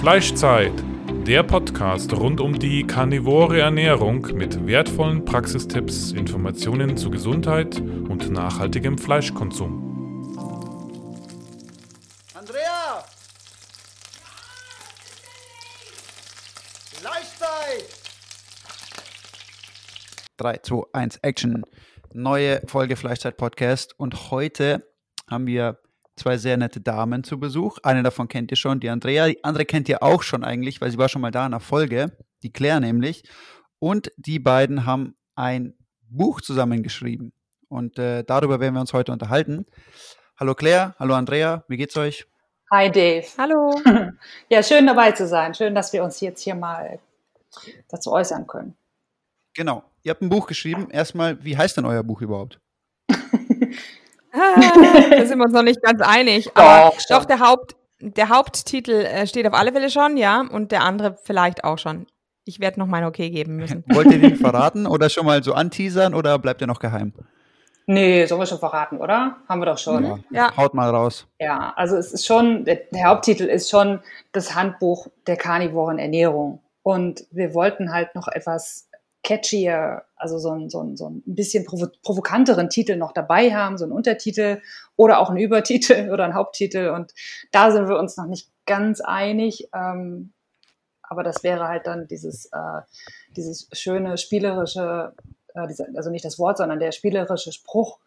[0.00, 0.72] Fleischzeit,
[1.26, 8.96] der Podcast rund um die karnivore Ernährung mit wertvollen Praxistipps, Informationen zu Gesundheit und nachhaltigem
[8.96, 10.32] Fleischkonsum.
[12.32, 13.04] Andrea!
[16.94, 17.84] Fleischzeit!
[20.38, 21.62] 3, 2, 1, Action.
[22.14, 24.82] Neue Folge Fleischzeit Podcast und heute
[25.28, 25.78] haben wir
[26.20, 27.78] zwei sehr nette Damen zu Besuch.
[27.82, 29.26] Eine davon kennt ihr schon, die Andrea.
[29.26, 31.60] Die andere kennt ihr auch schon eigentlich, weil sie war schon mal da in der
[31.60, 32.12] Folge.
[32.42, 33.24] Die Claire nämlich.
[33.78, 37.32] Und die beiden haben ein Buch zusammengeschrieben.
[37.68, 39.64] Und äh, darüber werden wir uns heute unterhalten.
[40.38, 42.26] Hallo Claire, hallo Andrea, wie geht's euch?
[42.70, 43.26] Hi Dave.
[43.38, 43.80] Hallo.
[44.48, 45.54] Ja, schön dabei zu sein.
[45.54, 46.98] Schön, dass wir uns jetzt hier mal
[47.88, 48.76] dazu äußern können.
[49.54, 49.84] Genau.
[50.02, 50.88] Ihr habt ein Buch geschrieben.
[50.90, 52.60] Erstmal, wie heißt denn euer Buch überhaupt?
[55.10, 56.50] da sind wir uns noch nicht ganz einig.
[56.54, 60.72] Aber doch, doch der, Haupt, der Haupttitel äh, steht auf alle Fälle schon, ja, und
[60.72, 62.06] der andere vielleicht auch schon.
[62.44, 63.84] Ich werde noch mein Okay geben müssen.
[63.88, 67.12] Wollt ihr den verraten oder schon mal so anteasern oder bleibt er noch geheim?
[67.86, 69.36] Nee, sollen wir schon verraten, oder?
[69.48, 70.04] Haben wir doch schon.
[70.04, 70.56] Ja, ja.
[70.56, 71.26] Haut mal raus.
[71.40, 74.00] Ja, also es ist schon, der, der Haupttitel ist schon
[74.32, 76.62] das Handbuch der karnivoren Ernährung.
[76.82, 78.88] Und wir wollten halt noch etwas
[79.22, 83.78] catchier, also so ein, so ein, so ein bisschen provo provokanteren Titel noch dabei haben,
[83.78, 84.60] so ein Untertitel
[84.96, 86.88] oder auch ein Übertitel oder ein Haupttitel.
[86.88, 87.14] Und
[87.50, 89.68] da sind wir uns noch nicht ganz einig.
[89.74, 90.32] Ähm,
[91.02, 92.82] aber das wäre halt dann dieses, äh,
[93.36, 95.12] dieses schöne, spielerische,
[95.54, 97.98] äh, diese, also nicht das Wort, sondern der spielerische Spruch,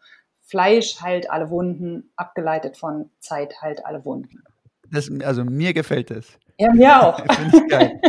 [0.46, 4.42] Fleisch heilt alle Wunden, abgeleitet von Zeit heilt alle Wunden.
[4.90, 6.26] Das, also mir gefällt das.
[6.58, 7.20] Ja, mir auch.
[7.26, 8.00] das finde ich geil.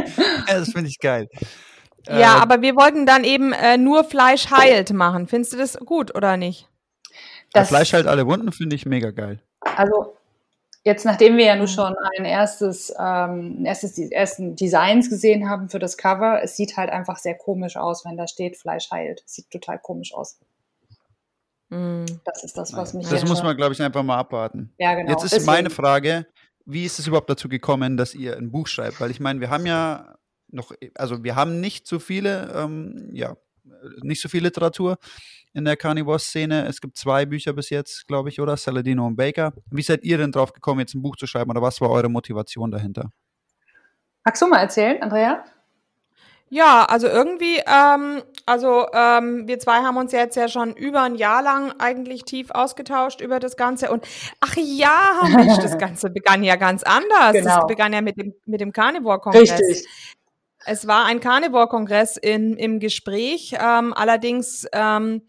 [0.48, 1.30] Das finde ich geil.
[2.08, 5.28] Ja, äh, aber wir wollten dann eben äh, nur Fleisch heilt machen.
[5.28, 6.70] Findest du das gut oder nicht?
[7.54, 9.40] Das Fleisch heilt alle Wunden, finde ich mega geil.
[9.62, 10.18] Also
[10.84, 15.50] jetzt, nachdem wir ja nun schon ein erstes, ähm, ein erstes, die ersten Designs gesehen
[15.50, 18.92] haben für das Cover, es sieht halt einfach sehr komisch aus, wenn da steht Fleisch
[18.92, 19.24] heilt.
[19.26, 20.38] Es sieht total komisch aus.
[21.70, 22.06] Mm.
[22.24, 23.08] Das ist das, was mich.
[23.08, 24.74] Das muss man, glaube ich, einfach mal abwarten.
[24.78, 25.12] Ja, genau.
[25.12, 25.52] Jetzt ist Deswegen.
[25.52, 26.28] meine Frage:
[26.66, 29.02] Wie ist es überhaupt dazu gekommen, dass ihr ein Buch schreibt?
[29.02, 30.16] Weil ich meine, wir haben ja
[30.48, 33.36] noch, also wir haben nicht so viele, ähm, ja,
[34.02, 34.98] nicht so viel Literatur
[35.54, 36.68] in der Carnivore-Szene.
[36.68, 38.58] Es gibt zwei Bücher bis jetzt, glaube ich, oder?
[38.58, 39.54] Saladino und Baker.
[39.72, 42.10] Wie seid ihr denn drauf gekommen, jetzt ein Buch zu schreiben oder was war eure
[42.10, 43.12] Motivation dahinter?
[44.24, 45.44] Magst du mal erzählen, Andrea?
[46.50, 51.16] Ja, also irgendwie, ähm, also ähm, wir zwei haben uns jetzt ja schon über ein
[51.16, 54.06] Jahr lang eigentlich tief ausgetauscht über das Ganze und
[54.42, 57.34] ach ja, Mensch, das Ganze begann ja ganz anders.
[57.34, 57.56] Genau.
[57.56, 59.60] Das begann ja mit dem mit dem Carnivore-Kongress.
[59.60, 59.88] Richtig.
[60.66, 63.54] Es war ein Carnivore-Kongress im Gespräch.
[63.60, 65.22] Ähm, allerdings ähm,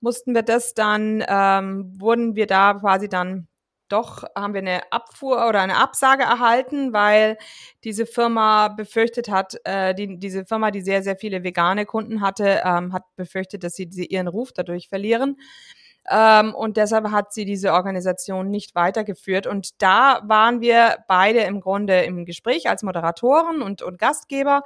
[0.00, 3.46] mussten wir das dann, ähm, wurden wir da quasi dann
[3.88, 7.38] doch, haben wir eine Abfuhr oder eine Absage erhalten, weil
[7.82, 12.62] diese Firma befürchtet hat, äh, die, diese Firma, die sehr, sehr viele vegane Kunden hatte,
[12.64, 15.36] ähm, hat befürchtet, dass sie, sie ihren Ruf dadurch verlieren.
[16.10, 19.46] Ähm, und deshalb hat sie diese Organisation nicht weitergeführt.
[19.46, 24.62] Und da waren wir beide im Grunde im Gespräch als Moderatoren und, und Gastgeber.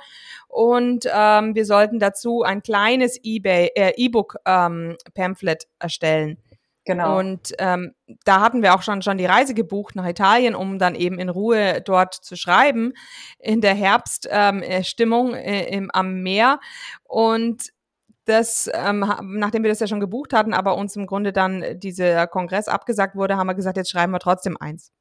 [0.49, 6.39] Und ähm, wir sollten dazu ein kleines eBay, äh, E-Book-Pamphlet ähm, erstellen.
[6.87, 7.19] Genau.
[7.19, 7.95] Und ähm,
[8.25, 11.31] da hatten wir auch schon, schon die Reise gebucht nach Italien, um dann eben in
[11.31, 12.93] Ruhe dort zu schreiben,
[13.39, 16.61] in der Herbststimmung ähm, äh, im, am Meer.
[17.05, 17.71] Und
[18.25, 22.27] das, ähm, nachdem wir das ja schon gebucht hatten, aber uns im Grunde dann dieser
[22.27, 24.93] Kongress abgesagt wurde, haben wir gesagt, jetzt schreiben wir trotzdem eins.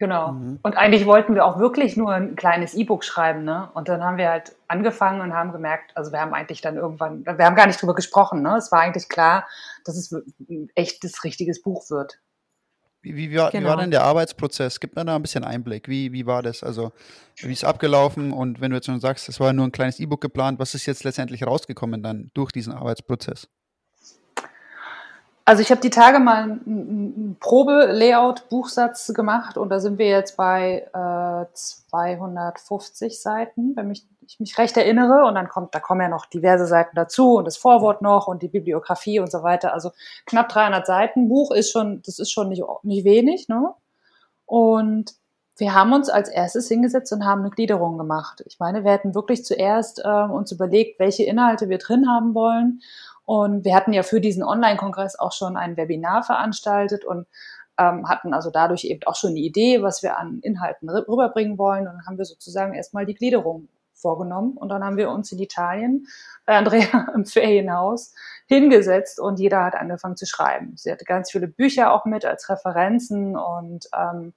[0.00, 0.32] Genau.
[0.32, 0.58] Mhm.
[0.62, 3.70] Und eigentlich wollten wir auch wirklich nur ein kleines E-Book schreiben, ne?
[3.74, 7.26] Und dann haben wir halt angefangen und haben gemerkt, also wir haben eigentlich dann irgendwann,
[7.26, 8.56] wir haben gar nicht drüber gesprochen, ne?
[8.56, 9.46] Es war eigentlich klar,
[9.84, 12.18] dass es ein echtes, richtiges Buch wird.
[13.02, 13.64] Wie, wie, war, genau.
[13.64, 14.78] wie, war, denn der Arbeitsprozess?
[14.78, 15.88] Gib mir da ein bisschen Einblick.
[15.88, 16.62] Wie, wie war das?
[16.62, 16.92] Also,
[17.36, 18.32] wie ist abgelaufen?
[18.32, 20.84] Und wenn du jetzt schon sagst, es war nur ein kleines E-Book geplant, was ist
[20.84, 23.48] jetzt letztendlich rausgekommen dann durch diesen Arbeitsprozess?
[25.44, 30.86] Also ich habe die Tage mal einen Probe-Layout-Buchsatz gemacht und da sind wir jetzt bei
[30.92, 35.24] äh, 250 Seiten, wenn mich, ich mich recht erinnere.
[35.26, 38.42] Und dann kommt, da kommen ja noch diverse Seiten dazu und das Vorwort noch und
[38.42, 39.72] die Bibliografie und so weiter.
[39.72, 39.90] Also
[40.26, 43.48] knapp 300 Seiten Buch ist schon, das ist schon nicht, nicht wenig.
[43.48, 43.74] Ne?
[44.46, 45.14] Und
[45.56, 48.42] wir haben uns als erstes hingesetzt und haben eine Gliederung gemacht.
[48.46, 52.80] Ich meine, wir hätten wirklich zuerst äh, uns überlegt, welche Inhalte wir drin haben wollen
[53.30, 57.28] und wir hatten ja für diesen Online-Kongress auch schon ein Webinar veranstaltet und
[57.78, 61.86] ähm, hatten also dadurch eben auch schon eine Idee, was wir an Inhalten rüberbringen wollen.
[61.86, 64.56] Und dann haben wir sozusagen erstmal die Gliederung vorgenommen.
[64.56, 66.08] Und dann haben wir uns in Italien
[66.44, 68.16] bei Andrea im Ferienhaus
[68.48, 70.72] hingesetzt und jeder hat angefangen zu schreiben.
[70.74, 74.34] Sie hatte ganz viele Bücher auch mit als Referenzen und ähm,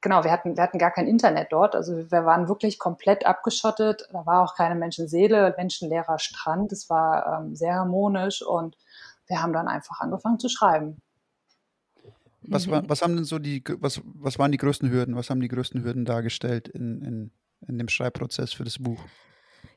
[0.00, 1.74] genau, wir hatten, wir hatten gar kein Internet dort.
[1.74, 4.08] Also wir waren wirklich komplett abgeschottet.
[4.12, 6.72] Da war auch keine Menschenseele, menschenleerer Strand.
[6.72, 8.76] Es war ähm, sehr harmonisch und
[9.26, 11.00] wir haben dann einfach angefangen zu schreiben.
[12.42, 15.14] Was, war, was haben denn so die, was, was waren die größten Hürden?
[15.14, 17.30] Was haben die größten Hürden dargestellt in, in,
[17.68, 19.00] in dem Schreibprozess für das Buch?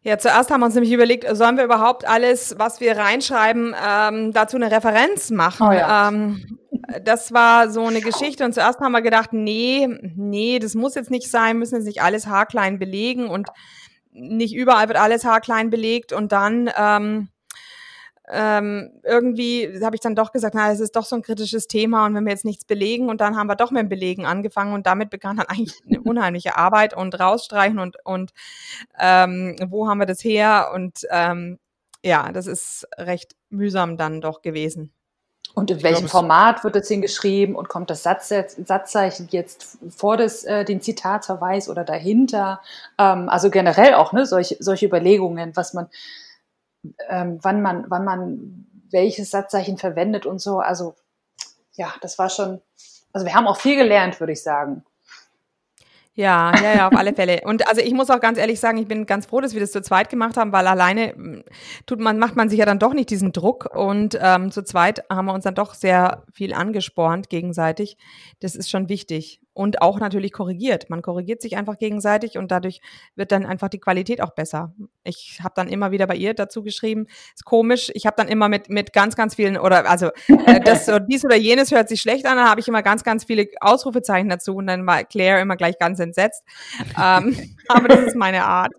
[0.05, 4.33] Ja, zuerst haben wir uns nämlich überlegt, sollen wir überhaupt alles, was wir reinschreiben, ähm,
[4.33, 5.67] dazu eine Referenz machen?
[5.67, 6.09] Oh ja.
[6.09, 6.59] ähm,
[7.03, 11.09] das war so eine Geschichte und zuerst haben wir gedacht, nee, nee, das muss jetzt
[11.09, 13.47] nicht sein, müssen jetzt nicht alles haarklein belegen und
[14.11, 17.29] nicht überall wird alles haarklein belegt und dann ähm,
[18.33, 22.06] ähm, irgendwie habe ich dann doch gesagt, na, es ist doch so ein kritisches Thema
[22.06, 24.74] und wenn wir jetzt nichts belegen und dann haben wir doch mit dem Belegen angefangen
[24.74, 28.31] und damit begann dann eigentlich eine unheimliche Arbeit und rausstreichen und, und
[29.00, 31.59] ähm, wo haben wir das her und ähm,
[32.03, 34.91] ja, das ist recht mühsam dann doch gewesen.
[35.53, 40.18] Und in welchem glaube, Format wird das hingeschrieben und kommt das Satz, Satzzeichen jetzt vor
[40.18, 42.62] das, äh, den Zitatsverweis oder dahinter?
[42.97, 45.88] Ähm, also generell auch ne, solche, solche Überlegungen, was man
[47.09, 50.59] ähm, wann man, wann man welches Satzzeichen verwendet und so.
[50.59, 50.95] Also
[51.74, 52.62] ja, das war schon,
[53.12, 54.83] also wir haben auch viel gelernt, würde ich sagen.
[56.15, 57.41] Ja, ja, ja, auf alle Fälle.
[57.44, 59.71] Und also ich muss auch ganz ehrlich sagen, ich bin ganz froh, dass wir das
[59.71, 61.44] zu zweit gemacht haben, weil alleine hm,
[61.88, 63.75] tut man, macht man sich ja dann doch nicht diesen Druck.
[63.75, 67.97] Und ähm, zu zweit haben wir uns dann doch sehr viel angespornt gegenseitig.
[68.41, 70.89] Das ist schon wichtig und auch natürlich korrigiert.
[70.89, 72.81] Man korrigiert sich einfach gegenseitig und dadurch
[73.15, 74.73] wird dann einfach die Qualität auch besser.
[75.03, 78.50] Ich habe dann immer wieder bei ihr dazu geschrieben, ist komisch, ich habe dann immer
[78.50, 82.01] mit mit ganz ganz vielen oder also äh, das so dies oder jenes hört sich
[82.01, 85.41] schlecht an, dann habe ich immer ganz ganz viele Ausrufezeichen dazu und dann war Claire
[85.41, 86.44] immer gleich ganz entsetzt.
[87.00, 88.73] Ähm, aber das ist meine Art.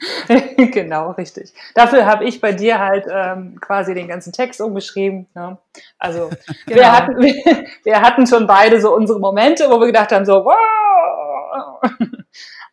[0.56, 1.52] genau, richtig.
[1.74, 5.26] Dafür habe ich bei dir halt ähm, quasi den ganzen Text umgeschrieben.
[5.34, 5.58] Ne?
[5.98, 6.30] Also
[6.66, 6.80] genau.
[6.80, 7.34] wir, hatten, wir,
[7.84, 11.80] wir, hatten schon beide so unsere Momente, wo wir gedacht haben, so, wow.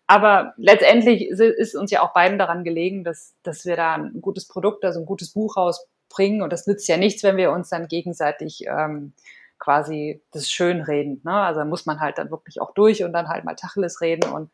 [0.08, 4.48] Aber letztendlich ist uns ja auch beiden daran gelegen, dass, dass wir da ein gutes
[4.48, 6.42] Produkt, also ein gutes Buch rausbringen.
[6.42, 9.12] Und das nützt ja nichts, wenn wir uns dann gegenseitig ähm,
[9.60, 11.20] quasi das schönreden.
[11.26, 11.34] Ne?
[11.34, 14.50] Also muss man halt dann wirklich auch durch und dann halt mal Tacheles reden und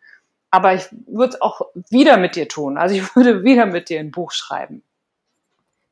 [0.54, 2.78] aber ich würde es auch wieder mit dir tun.
[2.78, 4.84] Also ich würde wieder mit dir ein Buch schreiben.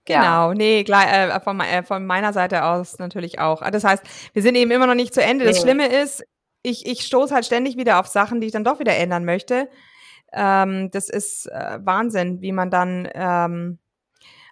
[0.08, 0.22] Ja.
[0.22, 3.68] Genau, nee, gleich, äh, von, äh, von, meiner Seite aus natürlich auch.
[3.72, 4.04] Das heißt,
[4.34, 5.46] wir sind eben immer noch nicht zu Ende.
[5.46, 5.62] Das nee.
[5.64, 6.24] Schlimme ist,
[6.62, 9.68] ich, ich stoße halt ständig wieder auf Sachen, die ich dann doch wieder ändern möchte.
[10.32, 13.80] Ähm, das ist äh, Wahnsinn, wie man dann ähm,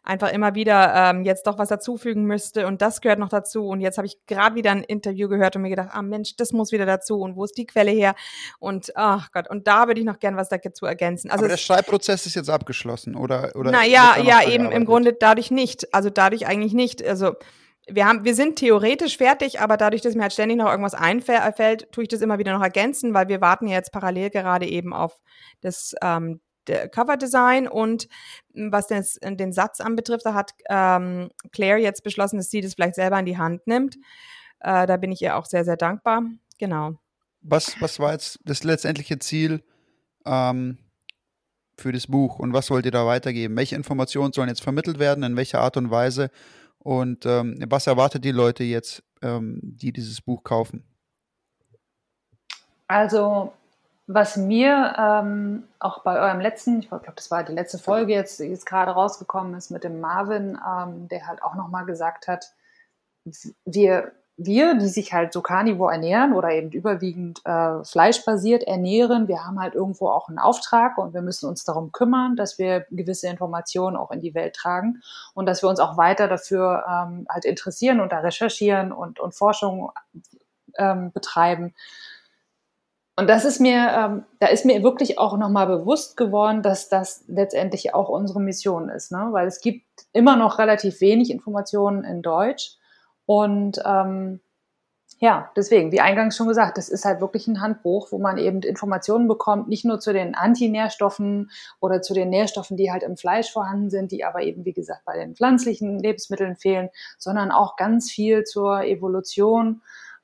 [0.04, 3.68] einfach immer wieder ähm, jetzt doch was dazufügen müsste und das gehört noch dazu.
[3.68, 6.52] Und jetzt habe ich gerade wieder ein Interview gehört und mir gedacht, ah Mensch, das
[6.52, 8.16] muss wieder dazu und wo ist die Quelle her?
[8.60, 11.30] Und ach Gott, und da würde ich noch gern was dazu ergänzen.
[11.30, 13.52] Also Aber der Schreibprozess ist jetzt abgeschlossen, oder?
[13.56, 15.94] oder naja, ja, eben im Grunde dadurch nicht.
[15.94, 17.06] Also dadurch eigentlich nicht.
[17.06, 17.34] Also
[17.92, 21.92] wir haben, wir sind theoretisch fertig, aber dadurch, dass mir halt ständig noch irgendwas einfällt,
[21.92, 25.20] tue ich das immer wieder noch ergänzen, weil wir warten jetzt parallel gerade eben auf
[25.62, 26.40] das ähm,
[26.92, 28.08] Coverdesign und
[28.54, 29.04] hm, was den,
[29.38, 33.26] den Satz anbetrifft, da hat ähm, Claire jetzt beschlossen, dass sie das vielleicht selber in
[33.26, 33.98] die Hand nimmt.
[34.60, 36.24] Äh, da bin ich ihr auch sehr, sehr dankbar.
[36.58, 37.00] Genau.
[37.42, 39.64] Was, was war jetzt das letztendliche Ziel
[40.26, 40.78] ähm,
[41.78, 43.56] für das Buch und was wollt ihr da weitergeben?
[43.56, 46.32] Welche Informationen sollen jetzt vermittelt werden, in welcher Art und Weise?
[46.80, 50.84] Und ähm, was erwartet die Leute jetzt, ähm, die dieses Buch kaufen?
[52.88, 53.54] Also
[54.12, 58.40] was mir ähm, auch bei eurem letzten, ich glaube, das war die letzte Folge jetzt,
[58.40, 62.52] die jetzt gerade rausgekommen ist mit dem Marvin, ähm, der halt auch nochmal gesagt hat,
[63.66, 69.46] wir, wir, die sich halt so Carnivore ernähren oder eben überwiegend äh, fleischbasiert ernähren, wir
[69.46, 73.28] haben halt irgendwo auch einen Auftrag und wir müssen uns darum kümmern, dass wir gewisse
[73.28, 75.04] Informationen auch in die Welt tragen
[75.36, 79.36] und dass wir uns auch weiter dafür ähm, halt interessieren und da recherchieren und, und
[79.36, 79.92] Forschung
[80.80, 81.76] ähm, betreiben.
[83.20, 87.26] Und das ist mir, ähm, da ist mir wirklich auch nochmal bewusst geworden, dass das
[87.28, 89.28] letztendlich auch unsere Mission ist, ne?
[89.32, 89.84] weil es gibt
[90.14, 92.78] immer noch relativ wenig Informationen in Deutsch.
[93.26, 94.40] Und ähm,
[95.18, 98.62] ja, deswegen, wie eingangs schon gesagt, das ist halt wirklich ein Handbuch, wo man eben
[98.62, 103.52] Informationen bekommt, nicht nur zu den Antinährstoffen oder zu den Nährstoffen, die halt im Fleisch
[103.52, 108.10] vorhanden sind, die aber eben, wie gesagt, bei den pflanzlichen Lebensmitteln fehlen, sondern auch ganz
[108.10, 109.82] viel zur Evolution,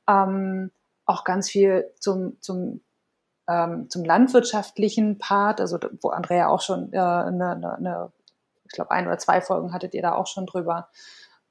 [0.07, 0.71] ähm,
[1.05, 2.79] auch ganz viel zum, zum
[3.47, 8.11] ähm, zum landwirtschaftlichen Part, also wo Andrea auch schon äh, eine, eine,
[8.65, 10.89] ich glaube, ein oder zwei Folgen hattet ihr da auch schon drüber.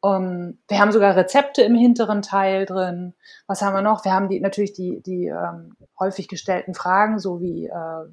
[0.01, 3.15] Um, ähm, wir haben sogar Rezepte im hinteren Teil drin.
[3.47, 4.05] Was haben wir noch?
[4.05, 8.05] Wir haben die natürlich die, die ähm, häufig gestellten Fragen, so wie äh,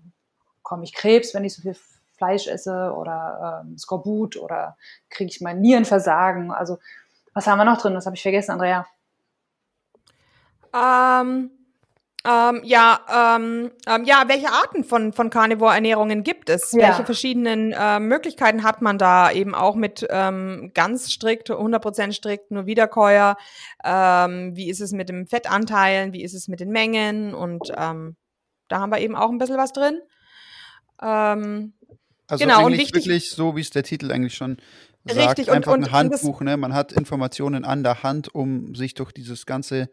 [0.64, 1.76] komme ich Krebs, wenn ich so viel
[2.16, 4.78] Fleisch esse oder ähm, Skorbut oder
[5.10, 6.52] kriege ich mein Nierenversagen?
[6.52, 6.78] Also
[7.34, 7.94] was haben wir noch drin?
[7.94, 8.86] Das habe ich vergessen, Andrea.
[10.74, 11.52] Ähm,
[12.24, 16.72] Ähm, ja, ähm, ähm, ja, welche Arten von, von Carnivore-Ernährungen gibt es?
[16.72, 16.90] Ja.
[16.90, 22.52] Welche verschiedenen äh, Möglichkeiten hat man da eben auch mit ähm, ganz strikt, 100% strikt,
[22.52, 23.38] nur Wiederkäuer?
[23.84, 26.14] Ähm, wie ist es mit dem Fettanteilen?
[26.14, 27.34] Wie ist es mit den Mengen?
[27.34, 28.16] Und ähm,
[28.68, 30.00] da haben wir eben auch ein bisschen was drin.
[31.02, 31.74] Ähm,
[32.28, 34.58] Also Genau, und eigentlich wichtig- wirklich so, wie es der Titel eigentlich schon
[35.06, 36.42] sagt, Richtig, einfach und- ein und das- Handbuch.
[36.42, 36.56] ne?
[36.58, 39.90] Man hat Informationen an der Hand, um sich durch dieses ganze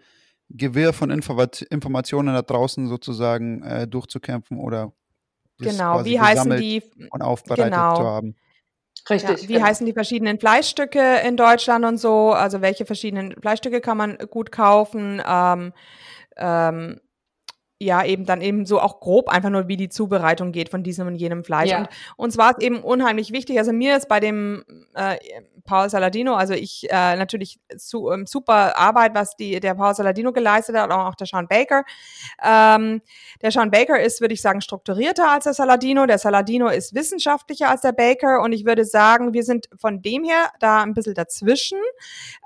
[0.50, 4.92] Gewirr von Informat Informationen da draußen sozusagen äh, durchzukämpfen oder
[5.58, 6.82] genau, wie heißen die?
[7.10, 7.96] und aufbereitet genau.
[7.96, 8.36] zu haben.
[9.10, 9.42] Richtig.
[9.42, 9.66] Ja, wie genau.
[9.66, 12.32] heißen die verschiedenen Fleischstücke in Deutschland und so?
[12.32, 15.22] Also welche verschiedenen Fleischstücke kann man gut kaufen?
[15.26, 15.72] Ähm,
[16.36, 17.00] ähm,
[17.80, 21.06] ja, eben dann eben so auch grob einfach nur, wie die Zubereitung geht von diesem
[21.06, 21.70] und jenem Fleisch.
[21.70, 21.78] Ja.
[21.78, 23.58] Und uns war es eben unheimlich wichtig.
[23.58, 25.16] Also mir ist bei dem äh,
[25.68, 30.32] Paul Saladino, also ich äh, natürlich zu, ähm, super Arbeit, was die, der Paul Saladino
[30.32, 31.84] geleistet hat, auch der Sean Baker.
[32.42, 33.02] Ähm,
[33.42, 36.06] der Sean Baker ist, würde ich sagen, strukturierter als der Saladino.
[36.06, 40.24] Der Saladino ist wissenschaftlicher als der Baker und ich würde sagen, wir sind von dem
[40.24, 41.78] her da ein bisschen dazwischen.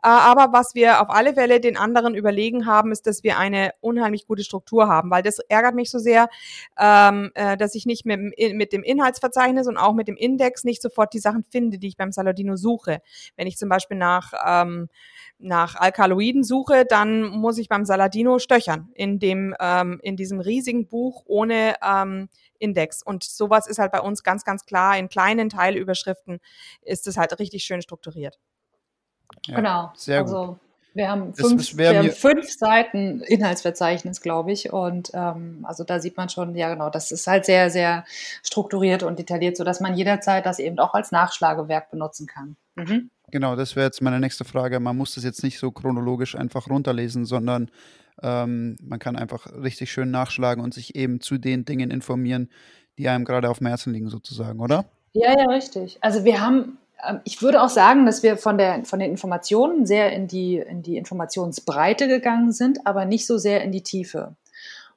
[0.03, 3.73] Äh, aber was wir auf alle Fälle den anderen überlegen haben, ist, dass wir eine
[3.81, 6.29] unheimlich gute Struktur haben, weil das ärgert mich so sehr,
[6.79, 10.65] ähm, äh, dass ich nicht mit, dem- mit dem Inhaltsverzeichnis und auch mit dem Index
[10.65, 13.01] nicht sofort die Sachen finde, die ich beim Saladino suche.
[13.37, 14.89] Wenn ich zum Beispiel nach ähm,
[15.39, 20.87] nach Alkaloiden suche, dann muss ich beim Saladino stöchern in dem ähm, in diesem riesigen
[20.87, 23.03] Buch ohne ähm, Index.
[23.03, 26.39] Und sowas ist halt bei uns ganz, ganz klar in kleinen Teilüberschriften
[26.83, 28.39] ist es halt richtig schön strukturiert.
[29.47, 29.91] Ja, Genau.
[29.97, 30.35] Sehr gut.
[30.35, 30.59] also
[30.95, 34.73] wir haben fünf, wir haben fünf Seiten Inhaltsverzeichnis, glaube ich.
[34.73, 38.05] Und ähm, also da sieht man schon, ja genau, das ist halt sehr, sehr
[38.43, 42.57] strukturiert und detailliert, sodass man jederzeit das eben auch als Nachschlagewerk benutzen kann.
[42.75, 43.11] Mhm.
[43.31, 44.79] Genau, das wäre jetzt meine nächste Frage.
[44.79, 47.71] Man muss das jetzt nicht so chronologisch einfach runterlesen, sondern
[48.23, 52.51] ähm, man kann einfach richtig schön nachschlagen und sich eben zu den Dingen informieren,
[52.99, 54.85] die einem gerade auf dem Herzen liegen, sozusagen, oder?
[55.15, 55.99] Ja, ja, richtig.
[56.01, 56.79] Also wir haben,
[57.25, 60.83] ich würde auch sagen, dass wir von, der, von den Informationen sehr in die, in
[60.83, 64.37] die Informationsbreite gegangen sind, aber nicht so sehr in die Tiefe.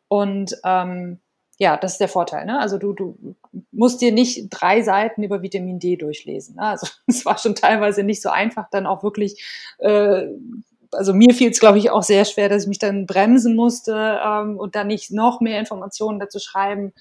[0.07, 1.19] Und ähm,
[1.57, 2.45] ja, das ist der Vorteil.
[2.45, 2.59] Ne?
[2.59, 3.35] Also du, du
[3.71, 6.55] musst dir nicht drei Seiten über Vitamin D durchlesen.
[6.55, 6.63] Ne?
[6.63, 9.43] Also es war schon teilweise nicht so einfach, dann auch wirklich
[9.79, 10.27] äh,
[10.91, 14.19] also mir fiel es, glaube ich, auch sehr schwer, dass ich mich dann bremsen musste
[14.25, 16.93] ähm, und dann nicht noch mehr Informationen dazu schreiben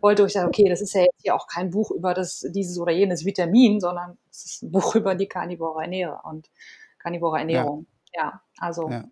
[0.00, 0.22] wollte.
[0.22, 2.78] wo Ich dachte, okay, das ist ja jetzt hier auch kein Buch über das, dieses
[2.78, 6.50] oder jenes Vitamin, sondern es ist ein Buch über die Karnivore Ernährung und
[6.98, 7.86] Karnivore Ernährung.
[8.14, 9.04] Ja, ja also Ja.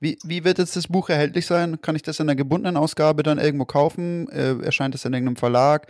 [0.00, 1.80] Wie, wie wird jetzt das Buch erhältlich sein?
[1.80, 4.28] Kann ich das in einer gebundenen Ausgabe dann irgendwo kaufen?
[4.28, 5.86] Äh, erscheint es in irgendeinem Verlag?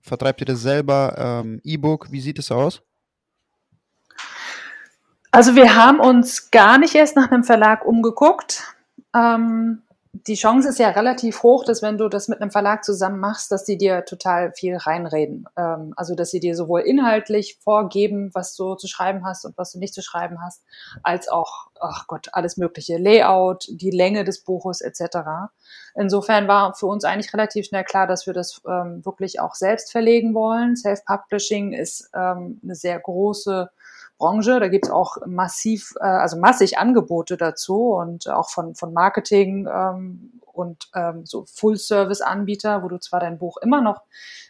[0.00, 1.42] Vertreibt ihr das selber?
[1.44, 2.10] Ähm, E-Book?
[2.10, 2.80] Wie sieht es aus?
[5.30, 8.74] Also wir haben uns gar nicht erst nach einem Verlag umgeguckt.
[9.14, 9.82] Ähm,
[10.28, 13.50] die Chance ist ja relativ hoch, dass wenn du das mit einem Verlag zusammen machst,
[13.50, 15.48] dass die dir total viel reinreden.
[15.56, 19.72] Ähm, also dass sie dir sowohl inhaltlich vorgeben, was du zu schreiben hast und was
[19.72, 20.62] du nicht zu schreiben hast,
[21.02, 25.18] als auch, ach Gott, alles mögliche, Layout, die Länge des Buches etc.
[25.94, 29.90] Insofern war für uns eigentlich relativ schnell klar, dass wir das ähm, wirklich auch selbst
[29.90, 30.76] verlegen wollen.
[30.76, 33.70] Self-Publishing ist ähm, eine sehr große
[34.18, 34.60] Branche.
[34.60, 40.40] Da gibt's auch massiv, äh, also massig Angebote dazu und auch von, von Marketing ähm,
[40.52, 44.02] und ähm, so Full-Service-Anbieter, wo du zwar dein Buch immer noch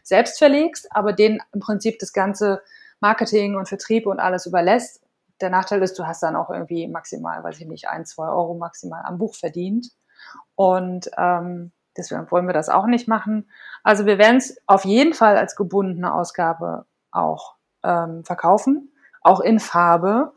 [0.03, 2.63] selbst verlegst, aber denen im Prinzip das ganze
[3.01, 5.03] Marketing und Vertrieb und alles überlässt.
[5.41, 8.55] Der Nachteil ist, du hast dann auch irgendwie maximal, weiß ich nicht, ein, zwei Euro
[8.55, 9.93] maximal am Buch verdient.
[10.57, 13.49] Und ähm, deswegen wollen wir das auch nicht machen.
[13.85, 18.91] Also wir werden es auf jeden Fall als gebundene Ausgabe auch ähm, verkaufen
[19.29, 20.33] auch in Farbe.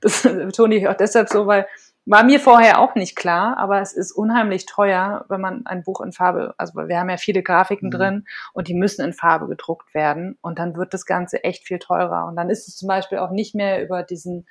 [0.00, 1.66] Das betone ich auch deshalb so, weil
[2.06, 6.00] war mir vorher auch nicht klar, aber es ist unheimlich teuer, wenn man ein Buch
[6.00, 7.92] in Farbe, also wir haben ja viele Grafiken Mhm.
[7.92, 11.78] drin und die müssen in Farbe gedruckt werden und dann wird das Ganze echt viel
[11.78, 14.46] teurer und dann ist es zum Beispiel auch nicht mehr über diesen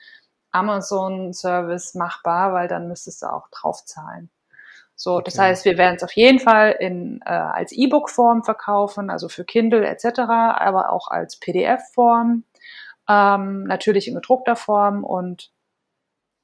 [0.51, 4.29] Amazon-Service machbar, weil dann müsstest du auch draufzahlen.
[4.95, 5.43] So, das Okay.
[5.43, 9.85] heißt, wir werden es auf jeden Fall in, äh, als E-Book-Form verkaufen, also für Kindle
[9.87, 12.43] etc., aber auch als PDF-Form
[13.09, 15.51] ähm, natürlich in gedruckter Form und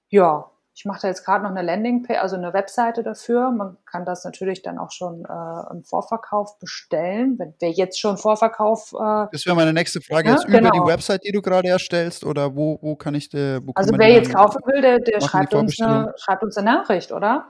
[0.09, 3.49] ja, ich mache da jetzt gerade noch eine Landingpage, also eine Webseite dafür.
[3.51, 7.39] Man kann das natürlich dann auch schon äh, im Vorverkauf bestellen.
[7.39, 10.27] Wenn wer jetzt schon Vorverkauf, äh, Das wäre meine nächste Frage.
[10.27, 10.85] Ja, jetzt über die genau.
[10.85, 14.59] Website, die du gerade erstellst, oder wo, wo kann ich, wo also wer jetzt kaufen
[14.65, 17.47] will, der, der schreibt, uns eine, schreibt uns eine Nachricht, oder?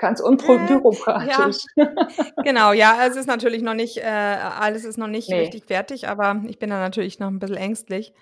[0.00, 1.58] Ganz Äh, unbürokratisch.
[2.44, 5.40] Genau, ja, es ist natürlich noch nicht, äh, alles ist noch nicht Nee.
[5.40, 8.12] richtig fertig, aber ich bin da natürlich noch ein bisschen ängstlich.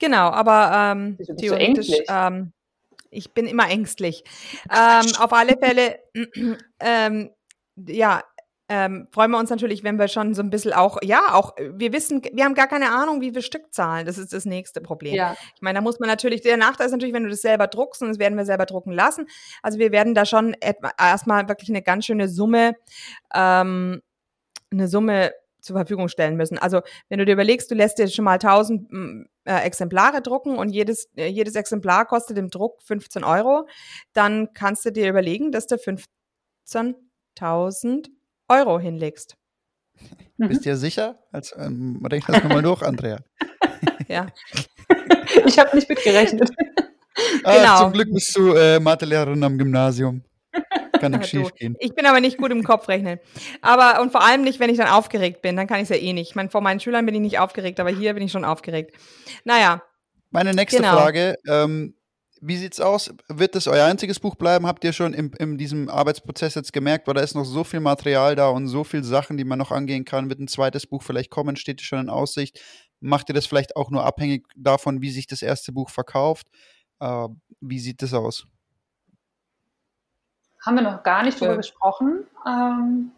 [0.00, 2.08] Genau, aber ähm, theoretisch, ängstlich?
[2.10, 2.52] ähm,
[3.10, 4.24] ich bin immer ängstlich.
[4.68, 6.00] Ähm, auf alle Fälle,
[6.80, 7.30] ähm,
[7.76, 8.22] ja,
[8.74, 11.92] ähm, freuen wir uns natürlich, wenn wir schon so ein bisschen auch, ja, auch, wir
[11.92, 14.06] wissen, wir haben gar keine Ahnung, wie wir Stück zahlen.
[14.06, 15.14] Das ist das nächste Problem.
[15.14, 15.36] Ja.
[15.54, 18.00] Ich meine, da muss man natürlich, der Nachteil ist natürlich, wenn du das selber druckst
[18.00, 19.26] und das werden wir selber drucken lassen.
[19.62, 20.56] Also wir werden da schon
[20.96, 22.76] erstmal wirklich eine ganz schöne Summe,
[23.34, 24.00] ähm,
[24.70, 26.56] eine Summe zur Verfügung stellen müssen.
[26.56, 30.56] Also wenn du dir überlegst, du lässt dir schon mal 1000 mm, äh, Exemplare drucken
[30.56, 33.68] und jedes, äh, jedes Exemplar kostet im Druck 15 Euro,
[34.14, 38.08] dann kannst du dir überlegen, dass du 15.000
[38.52, 39.36] Euro hinlegst.
[40.36, 40.48] Mhm.
[40.48, 41.18] Bist du ja sicher?
[41.32, 43.18] Als, ähm, rechne das nochmal durch, Andrea.
[44.08, 44.26] ja.
[45.46, 46.50] Ich habe nicht mitgerechnet.
[47.42, 47.78] Ah, genau.
[47.78, 50.22] Zum Glück bist du äh, Mathelehrerin am Gymnasium.
[51.00, 51.74] Kann nicht schief gehen.
[51.80, 53.18] Ich bin aber nicht gut im Kopf rechnen.
[53.62, 55.96] Aber und vor allem nicht, wenn ich dann aufgeregt bin, dann kann ich es ja
[55.96, 56.30] eh nicht.
[56.30, 58.94] Ich meine, vor meinen Schülern bin ich nicht aufgeregt, aber hier bin ich schon aufgeregt.
[59.44, 59.82] Naja.
[60.30, 60.92] Meine nächste genau.
[60.92, 61.94] Frage, ähm,
[62.44, 63.14] wie sieht's aus?
[63.28, 64.66] Wird das euer einziges Buch bleiben?
[64.66, 67.78] Habt ihr schon in, in diesem Arbeitsprozess jetzt gemerkt, weil da ist noch so viel
[67.78, 70.28] Material da und so viele Sachen, die man noch angehen kann?
[70.28, 71.54] Wird ein zweites Buch vielleicht kommen?
[71.54, 72.60] Steht schon in Aussicht?
[73.00, 76.48] Macht ihr das vielleicht auch nur abhängig davon, wie sich das erste Buch verkauft?
[76.98, 77.28] Äh,
[77.60, 78.44] wie sieht das aus?
[80.66, 81.56] Haben wir noch gar nicht drüber ja.
[81.58, 82.24] gesprochen.
[82.44, 83.12] Ähm,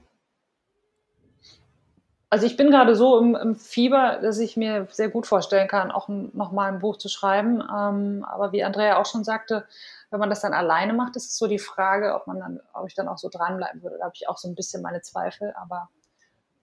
[2.30, 5.90] also ich bin gerade so im, im, Fieber, dass ich mir sehr gut vorstellen kann,
[5.90, 7.60] auch nochmal ein Buch zu schreiben.
[7.60, 9.66] Ähm, aber wie Andrea auch schon sagte,
[10.10, 12.86] wenn man das dann alleine macht, ist es so die Frage, ob man dann, ob
[12.88, 13.98] ich dann auch so dranbleiben würde.
[13.98, 15.88] Da habe ich auch so ein bisschen meine Zweifel, aber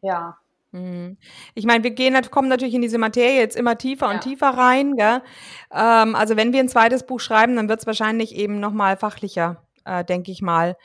[0.02, 0.38] ja.
[0.72, 1.18] Mhm.
[1.54, 4.14] Ich meine, wir gehen, kommen natürlich in diese Materie jetzt immer tiefer ja.
[4.14, 4.96] und tiefer rein.
[5.00, 9.64] Ähm, also wenn wir ein zweites Buch schreiben, dann wird es wahrscheinlich eben nochmal fachlicher
[9.86, 10.78] äh, denke ich mal.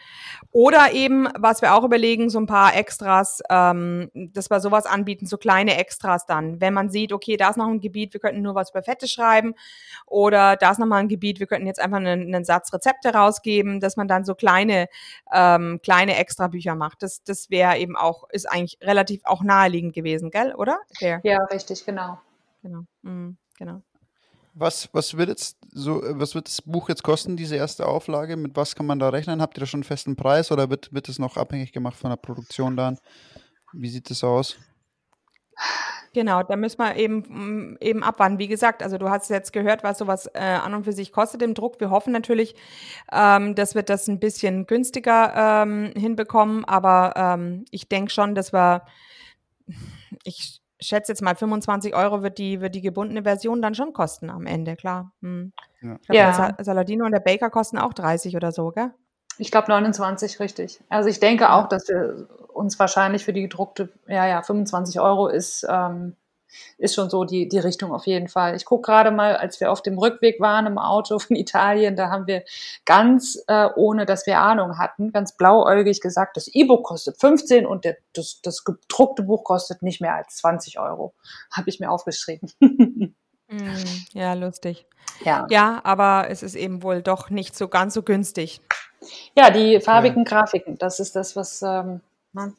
[0.52, 5.26] Oder eben, was wir auch überlegen, so ein paar Extras, ähm, dass wir sowas anbieten,
[5.26, 6.60] so kleine Extras dann.
[6.60, 9.08] Wenn man sieht, okay, da ist noch ein Gebiet, wir könnten nur was über Fette
[9.08, 9.54] schreiben
[10.06, 13.12] oder da ist noch mal ein Gebiet, wir könnten jetzt einfach einen, einen Satz Rezepte
[13.12, 14.88] rausgeben, dass man dann so kleine,
[15.32, 17.02] ähm, kleine Extrabücher macht.
[17.02, 20.78] Das, das wäre eben auch, ist eigentlich relativ auch naheliegend gewesen, gell, oder?
[20.98, 21.20] Fair.
[21.22, 22.18] Ja, richtig, genau.
[22.62, 22.80] Genau.
[23.02, 23.82] Mhm, genau.
[24.58, 28.38] Was, was, wird jetzt so, was wird das Buch jetzt kosten, diese erste Auflage?
[28.38, 29.42] Mit was kann man da rechnen?
[29.42, 32.08] Habt ihr da schon einen festen Preis oder wird, wird es noch abhängig gemacht von
[32.08, 32.98] der Produktion dann?
[33.74, 34.56] Wie sieht das aus?
[36.14, 38.38] Genau, da müssen wir eben, mm, eben abwarten.
[38.38, 41.42] Wie gesagt, also du hast jetzt gehört, was sowas äh, an und für sich kostet
[41.42, 41.78] im Druck.
[41.78, 42.54] Wir hoffen natürlich,
[43.12, 48.54] ähm, dass wir das ein bisschen günstiger ähm, hinbekommen, aber ähm, ich denke schon, dass
[48.54, 48.86] wir,
[50.24, 54.30] ich schätze jetzt mal 25 Euro wird die, wird die gebundene Version dann schon kosten
[54.30, 55.12] am Ende, klar.
[55.22, 55.52] Hm.
[55.80, 55.96] Ja.
[56.00, 56.52] Ich glaub, ja.
[56.52, 58.92] Der Saladino und der Baker kosten auch 30 oder so, gell?
[59.38, 60.82] Ich glaube 29, richtig.
[60.88, 65.28] Also ich denke auch, dass wir uns wahrscheinlich für die gedruckte, ja, ja, 25 Euro
[65.28, 66.16] ist, ähm,
[66.78, 68.54] ist schon so die, die Richtung auf jeden Fall.
[68.56, 72.10] Ich gucke gerade mal, als wir auf dem Rückweg waren im Auto von Italien, da
[72.10, 72.44] haben wir
[72.84, 77.84] ganz, äh, ohne dass wir Ahnung hatten, ganz blauäugig gesagt, das E-Book kostet 15 und
[77.84, 81.14] der, das, das gedruckte Buch kostet nicht mehr als 20 Euro.
[81.50, 82.52] Habe ich mir aufgeschrieben.
[83.48, 84.86] Mm, ja, lustig.
[85.24, 85.46] Ja.
[85.50, 88.60] ja, aber es ist eben wohl doch nicht so ganz so günstig.
[89.36, 90.28] Ja, die farbigen ja.
[90.28, 92.00] Grafiken, das ist das, was ähm,
[92.32, 92.54] ne?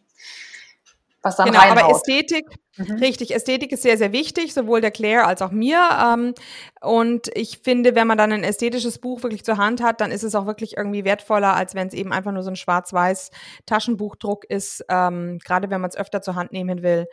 [1.27, 1.83] Was dann Genau, reinhaut.
[1.83, 2.45] aber Ästhetik,
[2.77, 2.95] mhm.
[2.95, 5.79] richtig, Ästhetik ist sehr, sehr wichtig, sowohl der Claire als auch mir.
[6.01, 6.33] Ähm,
[6.81, 10.23] und ich finde, wenn man dann ein ästhetisches Buch wirklich zur Hand hat, dann ist
[10.23, 13.31] es auch wirklich irgendwie wertvoller, als wenn es eben einfach nur so ein schwarz-weiß
[13.65, 17.07] Taschenbuchdruck ist, ähm, gerade wenn man es öfter zur Hand nehmen will.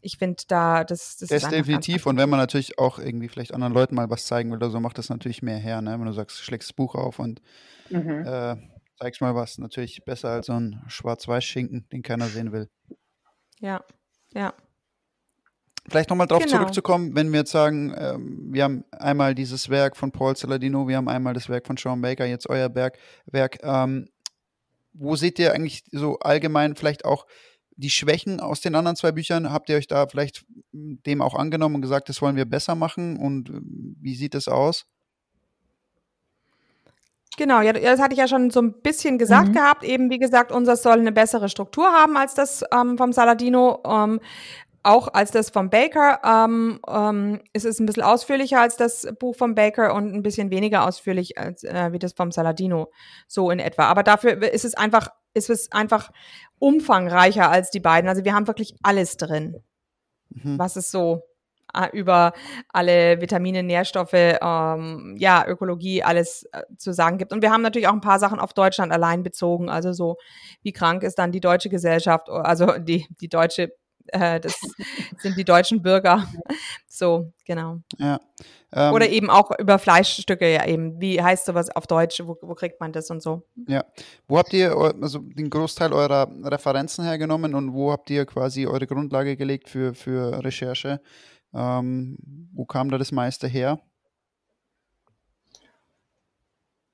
[0.00, 2.06] Ich finde da, das, das, das ist definitiv.
[2.06, 4.78] Und wenn man natürlich auch irgendwie vielleicht anderen Leuten mal was zeigen will oder so,
[4.78, 5.98] macht das natürlich mehr her, ne?
[5.98, 7.42] Wenn du sagst, schlägst das Buch auf und
[7.90, 8.24] mhm.
[8.24, 8.56] äh,
[8.98, 12.68] zeigst mal was, natürlich besser als so ein Schwarz-Weiß-Schinken, den keiner sehen will.
[13.60, 13.84] Ja,
[14.34, 14.54] ja.
[15.88, 16.58] Vielleicht nochmal darauf genau.
[16.58, 20.96] zurückzukommen, wenn wir jetzt sagen, ähm, wir haben einmal dieses Werk von Paul Saladino, wir
[20.96, 23.58] haben einmal das Werk von Sean Baker, jetzt euer Berg, Werk.
[23.62, 24.08] Ähm,
[24.92, 27.26] wo seht ihr eigentlich so allgemein vielleicht auch
[27.76, 29.52] die Schwächen aus den anderen zwei Büchern?
[29.52, 33.16] Habt ihr euch da vielleicht dem auch angenommen und gesagt, das wollen wir besser machen?
[33.16, 34.86] Und äh, wie sieht es aus?
[37.36, 39.52] Genau, ja, das hatte ich ja schon so ein bisschen gesagt mhm.
[39.52, 39.84] gehabt.
[39.84, 43.80] Eben, wie gesagt, unser soll eine bessere Struktur haben als das ähm, vom Saladino.
[43.86, 44.20] Ähm,
[44.86, 46.20] auch als das vom Baker.
[46.24, 50.50] Ähm, ähm, es ist ein bisschen ausführlicher als das Buch vom Baker und ein bisschen
[50.50, 52.92] weniger ausführlich als äh, wie das vom Saladino,
[53.26, 53.86] so in etwa.
[53.86, 56.12] Aber dafür ist es einfach, ist es einfach
[56.60, 58.08] umfangreicher als die beiden.
[58.08, 59.56] Also wir haben wirklich alles drin,
[60.30, 60.56] mhm.
[60.56, 61.22] was es so
[61.92, 62.32] über
[62.68, 67.32] alle Vitamine, Nährstoffe, ähm, ja, Ökologie, alles äh, zu sagen gibt.
[67.32, 69.68] Und wir haben natürlich auch ein paar Sachen auf Deutschland allein bezogen.
[69.68, 70.16] Also so,
[70.62, 73.72] wie krank ist dann die deutsche Gesellschaft, also die, die deutsche
[74.08, 74.60] Äh, das
[75.18, 76.26] sind die deutschen Bürger.
[76.86, 77.80] So, genau.
[77.98, 78.20] Ja.
[78.72, 81.00] Ähm, Oder eben auch über Fleischstücke, ja eben.
[81.00, 82.22] Wie heißt sowas auf Deutsch?
[82.24, 83.42] Wo, wo kriegt man das und so?
[83.68, 83.84] Ja.
[84.28, 88.86] Wo habt ihr also den Großteil eurer Referenzen hergenommen und wo habt ihr quasi eure
[88.86, 91.00] Grundlage gelegt für, für Recherche?
[91.56, 92.18] Ähm,
[92.52, 93.80] wo kam da das meiste her?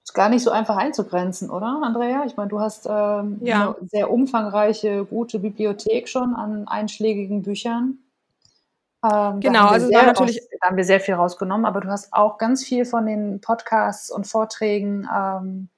[0.04, 2.24] Ist gar nicht so einfach einzugrenzen, oder, Andrea?
[2.26, 3.74] Ich meine, du hast ähm, ja.
[3.78, 7.98] eine sehr umfangreiche, gute Bibliothek schon an einschlägigen Büchern.
[9.04, 10.38] Ähm, genau, also da natürlich.
[10.40, 13.40] Raus, da haben wir sehr viel rausgenommen, aber du hast auch ganz viel von den
[13.40, 15.68] Podcasts und Vorträgen ähm,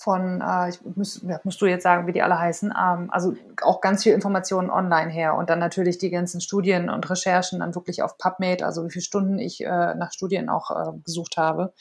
[0.00, 3.34] von, äh, ich muss, ja, musst du jetzt sagen, wie die alle heißen, ähm, also
[3.60, 7.74] auch ganz viel Informationen online her und dann natürlich die ganzen Studien und Recherchen dann
[7.74, 11.74] wirklich auf PubMed, also wie viele Stunden ich äh, nach Studien auch äh, gesucht habe.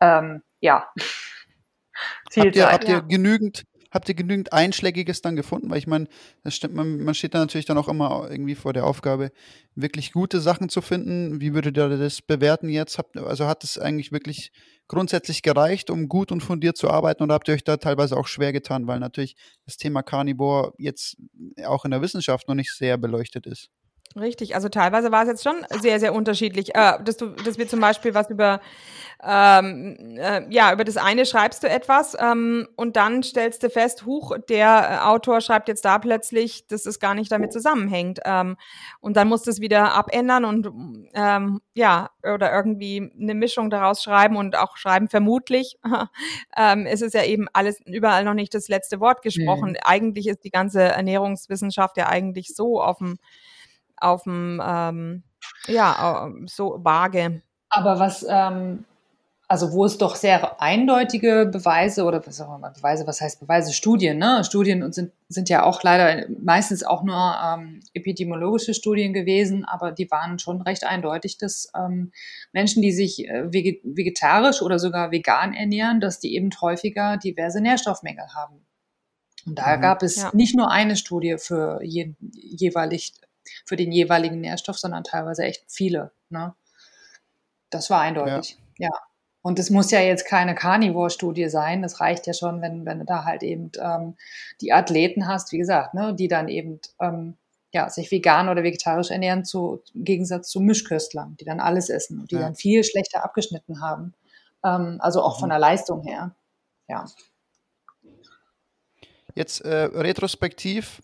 [0.00, 0.88] Ähm, ja.
[2.30, 5.70] Viel habt ihr, habt ihr genügend, habt ihr genügend Einschlägiges dann gefunden?
[5.70, 6.06] Weil ich meine,
[6.70, 9.30] man, man steht da natürlich dann auch immer irgendwie vor der Aufgabe,
[9.76, 11.40] wirklich gute Sachen zu finden.
[11.40, 12.98] Wie würdet ihr das bewerten jetzt?
[12.98, 14.50] Habt, also hat es eigentlich wirklich
[14.88, 18.26] grundsätzlich gereicht, um gut und fundiert zu arbeiten oder habt ihr euch da teilweise auch
[18.26, 21.16] schwer getan, weil natürlich das Thema Carnivore jetzt
[21.64, 23.70] auch in der Wissenschaft noch nicht sehr beleuchtet ist?
[24.16, 26.76] Richtig, also teilweise war es jetzt schon sehr, sehr unterschiedlich.
[26.76, 28.60] Äh, dass, du, dass wir zum Beispiel was über,
[29.24, 34.06] ähm, äh, ja, über das eine schreibst du etwas ähm, und dann stellst du fest,
[34.06, 38.20] huch, der äh, Autor schreibt jetzt da plötzlich, dass es gar nicht damit zusammenhängt.
[38.24, 38.56] Ähm,
[39.00, 40.70] und dann musst du es wieder abändern und
[41.14, 45.76] ähm, ja, oder irgendwie eine Mischung daraus schreiben und auch schreiben, vermutlich.
[46.56, 49.70] ähm, es ist ja eben alles überall noch nicht das letzte Wort gesprochen.
[49.70, 49.78] Mhm.
[49.82, 53.18] Eigentlich ist die ganze Ernährungswissenschaft ja eigentlich so auf dem
[54.04, 55.22] auf dem, ähm,
[55.66, 57.42] ja, so vage.
[57.70, 58.84] Aber was, ähm,
[59.46, 63.72] also wo es doch sehr eindeutige Beweise oder was auch immer, Beweise, was heißt Beweise?
[63.72, 64.42] Studien, ne?
[64.42, 70.10] Studien sind, sind ja auch leider meistens auch nur ähm, epidemiologische Studien gewesen, aber die
[70.10, 72.12] waren schon recht eindeutig, dass ähm,
[72.52, 78.26] Menschen, die sich äh, vegetarisch oder sogar vegan ernähren, dass die eben häufiger diverse Nährstoffmängel
[78.34, 78.64] haben.
[79.46, 80.30] Und da mhm, gab es ja.
[80.32, 83.12] nicht nur eine Studie für je, jeweilig
[83.64, 86.12] für den jeweiligen Nährstoff, sondern teilweise echt viele.
[86.28, 86.54] Ne?
[87.70, 88.88] Das war eindeutig, ja.
[88.88, 88.98] ja.
[89.42, 91.82] Und es muss ja jetzt keine Carnivore-Studie sein.
[91.82, 94.16] Das reicht ja schon, wenn, wenn du da halt eben ähm,
[94.62, 97.36] die Athleten hast, wie gesagt, ne, die dann eben ähm,
[97.74, 102.20] ja, sich vegan oder vegetarisch ernähren, zu, im Gegensatz zu Mischköstlern, die dann alles essen
[102.20, 102.40] und die ja.
[102.40, 104.14] dann viel schlechter abgeschnitten haben.
[104.64, 105.40] Ähm, also auch mhm.
[105.40, 106.34] von der Leistung her.
[106.88, 107.04] Ja.
[109.34, 111.02] Jetzt äh, retrospektiv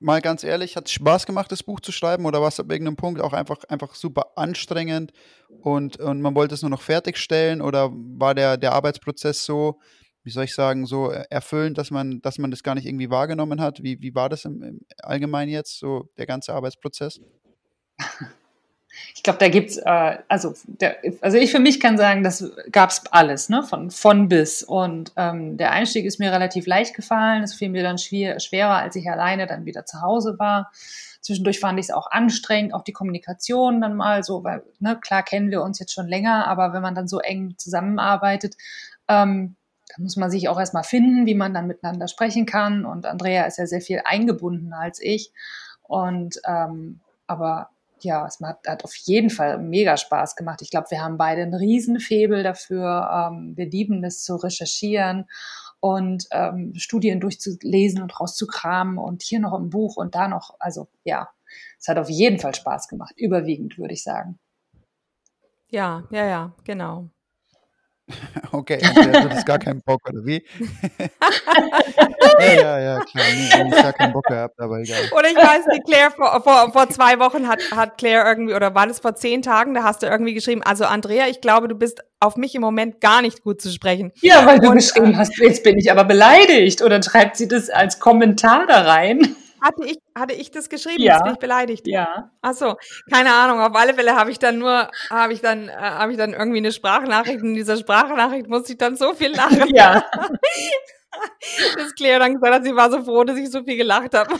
[0.00, 2.70] mal ganz ehrlich, hat es Spaß gemacht, das Buch zu schreiben oder war es ab
[2.70, 5.12] irgendeinem Punkt auch einfach, einfach super anstrengend
[5.60, 9.80] und, und man wollte es nur noch fertigstellen oder war der, der Arbeitsprozess so,
[10.22, 13.60] wie soll ich sagen, so erfüllend, dass man, dass man das gar nicht irgendwie wahrgenommen
[13.60, 13.82] hat?
[13.82, 17.20] Wie, wie war das im, im Allgemeinen jetzt, so der ganze Arbeitsprozess?
[19.28, 20.54] ich glaube, da gibt's äh, also
[21.20, 25.58] also ich für mich kann sagen, das gab's alles, ne, von von bis und ähm,
[25.58, 27.42] der Einstieg ist mir relativ leicht gefallen.
[27.42, 30.70] Es fiel mir dann schwer, schwerer, als ich alleine dann wieder zu Hause war.
[31.20, 35.22] Zwischendurch fand ich es auch anstrengend, auch die Kommunikation dann mal so, weil ne, klar
[35.22, 38.56] kennen wir uns jetzt schon länger, aber wenn man dann so eng zusammenarbeitet,
[39.08, 39.56] ähm,
[39.88, 42.86] dann muss man sich auch erstmal finden, wie man dann miteinander sprechen kann.
[42.86, 45.32] Und Andrea ist ja sehr viel eingebundener als ich.
[45.82, 47.68] Und ähm, aber
[48.04, 50.62] ja, es hat, hat auf jeden Fall mega Spaß gemacht.
[50.62, 53.30] Ich glaube, wir haben beide einen riesen Febel dafür.
[53.32, 55.26] Ähm, wir lieben es zu recherchieren
[55.80, 60.56] und ähm, Studien durchzulesen und rauszukramen und hier noch ein Buch und da noch.
[60.58, 61.28] Also ja,
[61.78, 63.14] es hat auf jeden Fall Spaß gemacht.
[63.16, 64.38] Überwiegend, würde ich sagen.
[65.70, 67.10] Ja, ja, ja, genau.
[68.52, 70.42] Okay, der hat jetzt gar keinen Bock, oder wie?
[72.40, 73.24] ja, ja, ja, klar.
[73.34, 74.98] Nee, ich gar keinen Bock gehabt, aber egal.
[75.12, 78.74] Oder ich weiß nicht, Claire, vor, vor, vor zwei Wochen hat, hat Claire irgendwie, oder
[78.74, 81.74] war das vor zehn Tagen, da hast du irgendwie geschrieben, also Andrea, ich glaube, du
[81.74, 84.12] bist auf mich im Moment gar nicht gut zu sprechen.
[84.20, 86.82] Ja, weil du und, geschrieben hast, jetzt bin ich aber beleidigt.
[86.82, 89.36] Oder schreibt sie das als Kommentar da rein?
[89.60, 91.02] Hatte ich, hatte ich das geschrieben?
[91.02, 91.14] Ja.
[91.14, 91.86] Jetzt bin ich beleidigt.
[91.86, 92.30] Ja.
[92.42, 92.76] Ach so,
[93.10, 93.60] keine Ahnung.
[93.60, 96.58] Auf alle Fälle habe ich dann nur, habe ich dann, äh, habe ich dann irgendwie
[96.58, 97.42] eine Sprachnachricht.
[97.42, 99.74] Und in dieser Sprachnachricht musste ich dann so viel lachen.
[99.74, 100.04] Ja.
[101.76, 104.30] Dass Claire dann gesagt hat, sie war so froh, dass ich so viel gelacht habe.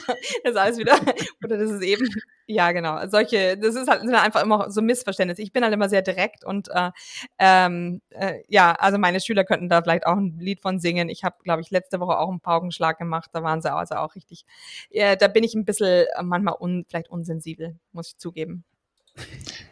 [0.44, 0.98] Das ist alles wieder,
[1.44, 2.08] oder das ist eben,
[2.46, 5.42] ja genau, solche, das ist halt, sind halt einfach immer so Missverständnisse.
[5.42, 6.90] Ich bin halt immer sehr direkt und äh,
[7.38, 11.08] ähm, äh, ja, also meine Schüler könnten da vielleicht auch ein Lied von singen.
[11.08, 14.14] Ich habe, glaube ich, letzte Woche auch einen Paukenschlag gemacht, da waren sie also auch
[14.14, 14.44] richtig,
[14.90, 18.64] äh, da bin ich ein bisschen manchmal un, vielleicht unsensibel, muss ich zugeben.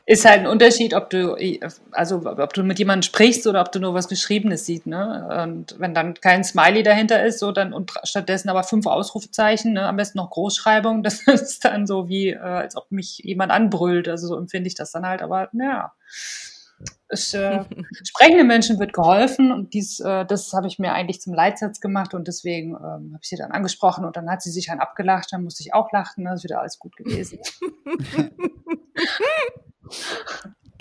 [0.09, 1.37] Ist halt ein Unterschied, ob du,
[1.91, 5.45] also ob du mit jemandem sprichst oder ob du nur was Geschriebenes siehst, ne?
[5.45, 9.85] Und wenn dann kein Smiley dahinter ist, so dann und stattdessen aber fünf Ausrufezeichen, ne?
[9.85, 14.09] am besten noch Großschreibung, das ist dann so wie, äh, als ob mich jemand anbrüllt.
[14.09, 15.93] Also so empfinde ich das dann halt, aber naja.
[17.09, 17.65] Es, äh,
[18.05, 22.15] sprechenden Menschen wird geholfen und dies, äh, das habe ich mir eigentlich zum Leitsatz gemacht
[22.15, 25.33] und deswegen ähm, habe ich sie dann angesprochen und dann hat sie sich dann abgelacht,
[25.33, 27.41] dann musste ich auch lachen, dann ist wieder alles gut gewesen.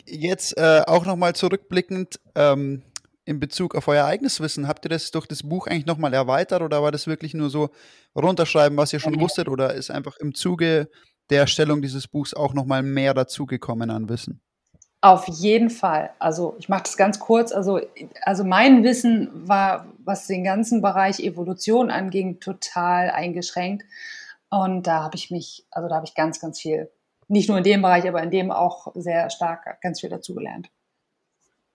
[0.05, 2.83] Jetzt äh, auch nochmal zurückblickend ähm,
[3.25, 6.61] in Bezug auf euer eigenes Wissen, habt ihr das durch das Buch eigentlich nochmal erweitert
[6.61, 7.69] oder war das wirklich nur so
[8.15, 10.89] runterschreiben, was ihr schon wusstet oder ist einfach im Zuge
[11.31, 14.41] der Erstellung dieses Buchs auch nochmal mehr dazugekommen an Wissen?
[15.01, 16.11] Auf jeden Fall.
[16.19, 17.51] Also ich mache das ganz kurz.
[17.51, 17.79] Also,
[18.23, 23.85] also mein Wissen war, was den ganzen Bereich Evolution anging, total eingeschränkt.
[24.49, 26.89] Und da habe ich mich, also da habe ich ganz, ganz viel,
[27.27, 30.69] nicht nur in dem Bereich, aber in dem auch sehr stark ganz viel dazugelernt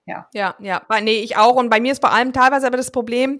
[0.07, 0.27] ja.
[0.33, 0.81] Ja, ja.
[1.01, 1.55] Nee, ich auch.
[1.55, 3.39] Und bei mir ist vor allem teilweise aber das Problem,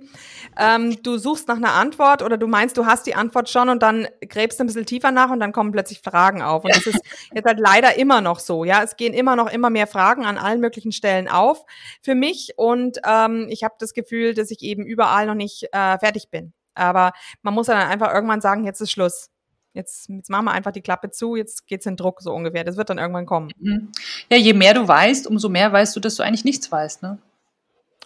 [0.58, 3.82] ähm, du suchst nach einer Antwort oder du meinst, du hast die Antwort schon und
[3.82, 6.64] dann gräbst du ein bisschen tiefer nach und dann kommen plötzlich Fragen auf.
[6.64, 7.02] Und das ist
[7.34, 8.64] jetzt halt leider immer noch so.
[8.64, 11.66] Ja, es gehen immer noch immer mehr Fragen an allen möglichen Stellen auf
[12.02, 12.54] für mich.
[12.58, 16.54] Und ähm, ich habe das Gefühl, dass ich eben überall noch nicht äh, fertig bin.
[16.76, 19.31] Aber man muss dann einfach irgendwann sagen, jetzt ist Schluss.
[19.74, 22.64] Jetzt, jetzt machen wir einfach die Klappe zu, jetzt geht's in Druck so ungefähr.
[22.64, 23.52] Das wird dann irgendwann kommen.
[23.60, 23.92] Mhm.
[24.30, 27.20] Ja, je mehr du weißt, umso mehr weißt du, dass du eigentlich nichts weißt, ne?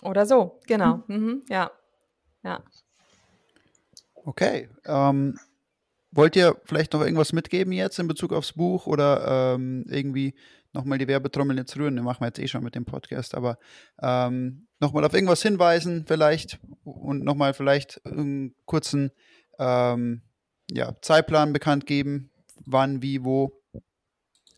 [0.01, 1.03] Oder so, genau.
[1.07, 1.15] Mhm.
[1.15, 1.41] Mhm.
[1.49, 1.71] Ja.
[2.43, 2.63] Ja.
[4.13, 4.69] Okay.
[4.85, 5.39] Ähm,
[6.11, 10.33] wollt ihr vielleicht noch irgendwas mitgeben jetzt in Bezug aufs Buch oder ähm, irgendwie
[10.71, 11.95] nochmal die Werbetrommel jetzt rühren?
[11.95, 13.57] Den machen wir jetzt eh schon mit dem Podcast, aber
[14.01, 19.11] ähm, nochmal auf irgendwas hinweisen vielleicht und nochmal vielleicht einen kurzen
[19.59, 20.21] ähm,
[20.71, 22.31] ja, Zeitplan bekannt geben,
[22.65, 23.51] wann, wie, wo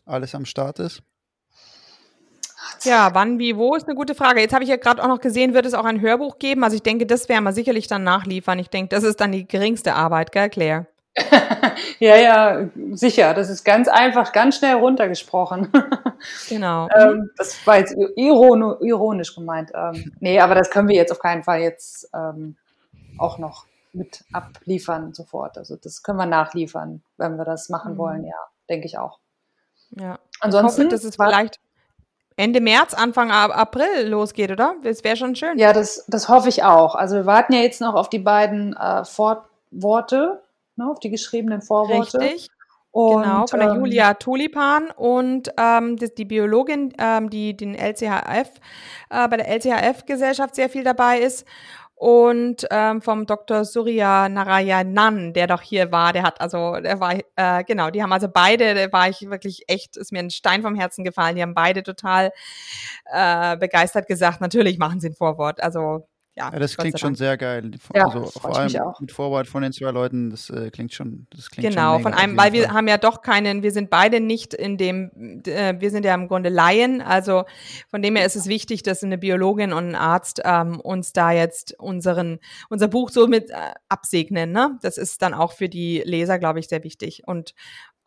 [0.04, 1.02] alles am Start ist?
[2.82, 4.40] Ja, wann, wie, wo ist eine gute Frage.
[4.40, 6.64] Jetzt habe ich ja gerade auch noch gesehen, wird es auch ein Hörbuch geben?
[6.64, 8.58] Also ich denke, das werden wir sicherlich dann nachliefern.
[8.58, 10.86] Ich denke, das ist dann die geringste Arbeit, gell, Claire?
[11.98, 13.34] ja, ja, sicher.
[13.34, 15.68] Das ist ganz einfach, ganz schnell runtergesprochen.
[16.48, 16.88] genau.
[16.96, 19.72] ähm, das war jetzt iron ironisch gemeint.
[19.74, 22.56] Ähm, nee, aber das können wir jetzt auf keinen Fall jetzt ähm,
[23.18, 23.66] auch noch
[23.98, 25.58] mit abliefern sofort.
[25.58, 27.98] Also das können wir nachliefern, wenn wir das machen mhm.
[27.98, 28.36] wollen, ja,
[28.68, 29.18] denke ich auch.
[29.90, 30.18] Ja.
[30.40, 31.60] Ansonsten, ich hoffe, dass es vielleicht
[32.36, 34.76] Ende März, Anfang April losgeht, oder?
[34.84, 35.58] Das wäre schon schön.
[35.58, 36.94] Ja, das, das hoffe ich auch.
[36.94, 40.40] Also wir warten ja jetzt noch auf die beiden äh, Vorworte,
[40.76, 42.20] ne, auf die geschriebenen Vorworte.
[42.20, 42.48] Richtig.
[42.92, 47.74] Und, genau, von der ähm, Julia Tulipan und ähm, die, die Biologin, ähm, die den
[47.74, 48.50] LCHF,
[49.10, 51.44] äh, bei der LCHF-Gesellschaft sehr viel dabei ist
[51.98, 53.64] und ähm, vom Dr.
[53.64, 58.12] Surya Narayanan, der doch hier war, der hat also, der war, äh, genau, die haben
[58.12, 61.42] also beide, da war ich wirklich echt, ist mir ein Stein vom Herzen gefallen, die
[61.42, 62.30] haben beide total
[63.06, 66.06] äh, begeistert gesagt, natürlich machen sie ein Vorwort, also
[66.38, 67.70] ja, ja, das klingt schon sehr geil.
[67.94, 71.50] Ja, also vor allem mit Vorwort von den zwei Leuten, das äh, klingt schon, das
[71.50, 74.54] klingt genau, schon von einem, weil wir haben ja doch keinen, wir sind beide nicht
[74.54, 77.44] in dem, äh, wir sind ja im Grunde Laien, also
[77.90, 81.32] von dem her ist es wichtig, dass eine Biologin und ein Arzt ähm, uns da
[81.32, 83.54] jetzt unseren, unser Buch so mit äh,
[83.88, 84.52] absegnen.
[84.52, 84.78] Ne?
[84.82, 87.22] Das ist dann auch für die Leser, glaube ich, sehr wichtig.
[87.26, 87.54] Und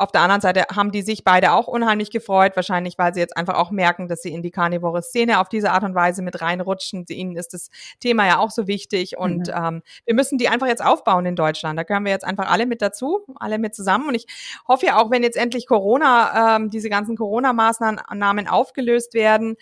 [0.01, 3.37] auf der anderen Seite haben die sich beide auch unheimlich gefreut, wahrscheinlich weil sie jetzt
[3.37, 6.41] einfach auch merken, dass sie in die karnivore Szene auf diese Art und Weise mit
[6.41, 7.05] reinrutschen.
[7.09, 9.53] Ihnen ist das Thema ja auch so wichtig und mhm.
[9.55, 11.77] ähm, wir müssen die einfach jetzt aufbauen in Deutschland.
[11.77, 14.07] Da gehören wir jetzt einfach alle mit dazu, alle mit zusammen.
[14.07, 14.25] Und ich
[14.67, 19.55] hoffe ja auch, wenn jetzt endlich Corona, ähm, diese ganzen Corona-Maßnahmen aufgelöst werden,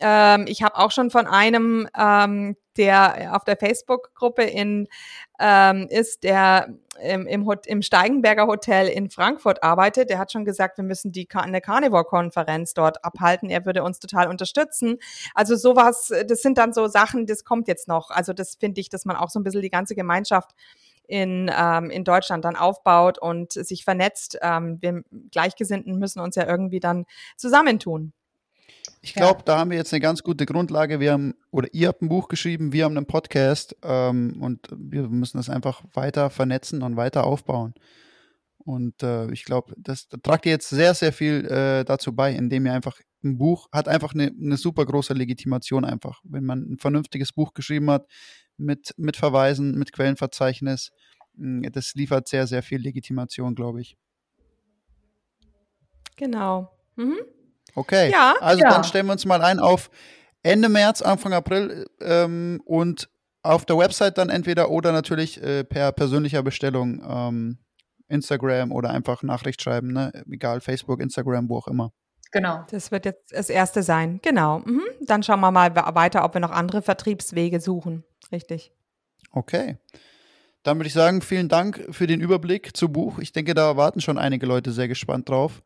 [0.00, 4.88] ähm, ich habe auch schon von einem, ähm, der auf der Facebook-Gruppe in
[5.38, 6.68] ähm, ist, der
[7.02, 11.28] im, im, im Steigenberger Hotel in Frankfurt arbeitet, der hat schon gesagt, wir müssen die
[11.34, 13.50] eine Carnivore-Konferenz dort abhalten.
[13.50, 14.98] Er würde uns total unterstützen.
[15.34, 18.10] Also sowas, das sind dann so Sachen, das kommt jetzt noch.
[18.10, 20.52] Also das finde ich, dass man auch so ein bisschen die ganze Gemeinschaft
[21.06, 24.38] in, ähm, in Deutschland dann aufbaut und sich vernetzt.
[24.42, 28.12] Ähm, wir Gleichgesinnten müssen uns ja irgendwie dann zusammentun.
[29.00, 29.44] Ich glaube, ja.
[29.44, 31.00] da haben wir jetzt eine ganz gute Grundlage.
[31.00, 35.08] Wir haben, oder ihr habt ein Buch geschrieben, wir haben einen Podcast ähm, und wir
[35.08, 37.74] müssen das einfach weiter vernetzen und weiter aufbauen.
[38.58, 42.32] Und äh, ich glaube, das da tragt ihr jetzt sehr, sehr viel äh, dazu bei,
[42.32, 46.20] indem ihr einfach ein Buch hat einfach eine, eine super große Legitimation einfach.
[46.24, 48.06] Wenn man ein vernünftiges Buch geschrieben hat,
[48.56, 50.90] mit, mit Verweisen, mit Quellenverzeichnis,
[51.36, 53.96] hm, das liefert sehr, sehr viel Legitimation, glaube ich.
[56.16, 56.72] Genau.
[56.96, 57.18] Mhm.
[57.76, 58.10] Okay.
[58.10, 58.70] Ja, also ja.
[58.70, 59.90] dann stellen wir uns mal ein auf
[60.42, 63.08] Ende März, Anfang April ähm, und
[63.42, 67.58] auf der Website dann entweder oder natürlich äh, per persönlicher Bestellung ähm,
[68.08, 70.12] Instagram oder einfach Nachricht schreiben, ne?
[70.30, 71.92] egal, Facebook, Instagram, wo auch immer.
[72.32, 72.64] Genau.
[72.70, 74.20] Das wird jetzt das erste sein.
[74.22, 74.60] Genau.
[74.60, 74.82] Mhm.
[75.00, 78.04] Dann schauen wir mal weiter, ob wir noch andere Vertriebswege suchen.
[78.32, 78.72] Richtig.
[79.30, 79.78] Okay.
[80.62, 83.20] Dann würde ich sagen, vielen Dank für den Überblick zu Buch.
[83.20, 85.62] Ich denke, da warten schon einige Leute sehr gespannt drauf.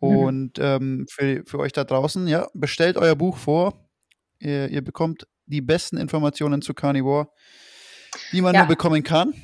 [0.00, 0.16] Mhm.
[0.16, 3.88] Und ähm, für, für euch da draußen, ja, bestellt euer Buch vor.
[4.38, 7.28] Ihr, ihr bekommt die besten Informationen zu Carnivore,
[8.32, 8.60] die man ja.
[8.60, 9.34] nur bekommen kann.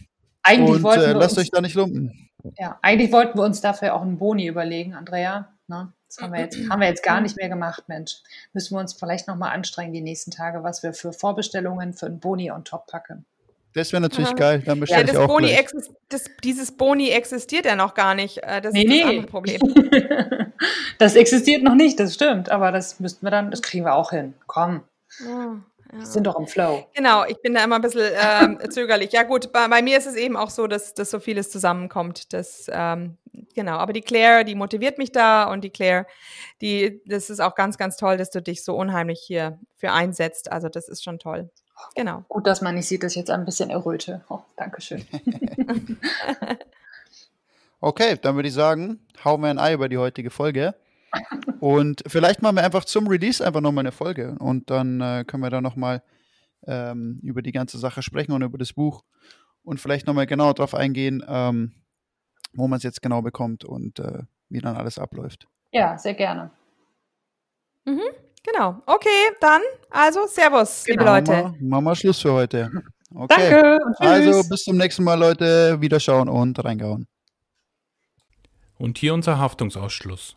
[0.43, 2.31] Eigentlich und äh, lasst euch da nicht lumpen.
[2.59, 5.49] Ja, eigentlich wollten wir uns dafür auch einen Boni überlegen, Andrea.
[5.67, 5.93] Ne?
[6.07, 8.23] Das haben wir, jetzt, haben wir jetzt gar nicht mehr gemacht, Mensch.
[8.53, 12.21] Müssen wir uns vielleicht nochmal anstrengen die nächsten Tage, was wir für Vorbestellungen für einen
[12.21, 13.25] Boni on top packen.
[13.75, 14.37] Das wäre natürlich Aha.
[14.37, 14.63] geil.
[14.65, 15.57] Dann bestelle ja, ich auch Boni
[16.09, 18.39] das, dieses Boni existiert ja noch gar nicht.
[18.39, 19.23] Äh, das nee, ist das nee.
[19.23, 19.61] Problem.
[20.99, 22.51] das existiert noch nicht, das stimmt.
[22.51, 24.35] Aber das müssten wir dann, das kriegen wir auch hin.
[24.47, 24.85] Komm.
[25.21, 25.61] Ja.
[25.93, 26.05] Ja.
[26.05, 26.87] Sind doch im Flow.
[26.95, 29.13] Genau, ich bin da immer ein bisschen ähm, zögerlich.
[29.13, 32.33] Ja gut, bei, bei, mir ist es eben auch so, dass, dass so vieles zusammenkommt.
[32.33, 33.19] Dass, ähm,
[33.55, 36.07] genau, aber die Claire, die motiviert mich da und die Claire,
[36.61, 40.51] die, das ist auch ganz, ganz toll, dass du dich so unheimlich hier für einsetzt.
[40.51, 41.51] Also das ist schon toll.
[41.95, 42.25] Genau.
[42.29, 44.25] Gut, dass man nicht sieht, dass ich jetzt ein bisschen erröte.
[44.29, 45.05] Oh, Dankeschön.
[47.81, 50.75] okay, dann würde ich sagen, hauen wir ein Ei über die heutige Folge.
[51.61, 55.43] Und vielleicht machen wir einfach zum Release einfach nochmal eine Folge und dann äh, können
[55.43, 56.03] wir da nochmal
[56.67, 59.05] ähm, über die ganze Sache sprechen und über das Buch
[59.63, 61.73] und vielleicht nochmal genau darauf eingehen, ähm,
[62.53, 65.49] wo man es jetzt genau bekommt und äh, wie dann alles abläuft.
[65.73, 66.51] Ja, sehr gerne.
[67.85, 68.03] Mhm,
[68.45, 68.83] genau.
[68.87, 69.09] Okay,
[69.41, 71.01] dann also Servus, genau.
[71.01, 71.33] liebe Leute.
[71.33, 72.71] Machen wir, machen wir Schluss für heute.
[73.15, 73.51] Okay.
[73.51, 73.79] Danke.
[73.85, 75.81] Und Also bis zum nächsten Mal, Leute.
[75.81, 77.07] Wiederschauen und reingehauen.
[78.77, 80.37] Und hier unser Haftungsausschluss.